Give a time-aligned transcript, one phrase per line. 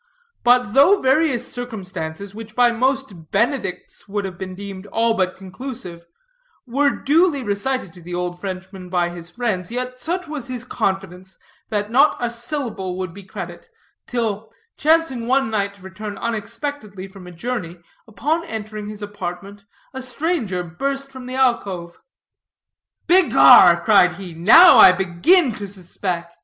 [0.43, 6.07] But though various circumstances, which by most Benedicts would have been deemed all but conclusive,
[6.65, 11.37] were duly recited to the old Frenchman by his friends, yet such was his confidence
[11.69, 13.69] that not a syllable would he credit,
[14.07, 17.77] till, chancing one night to return unexpectedly from a journey,
[18.07, 21.99] upon entering his apartment, a stranger burst from the alcove:
[23.05, 26.27] "Begar!" cried he, "now I begin to suspec."